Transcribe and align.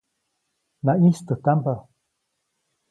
Naʼyĩstäjtampa. 0.85 1.73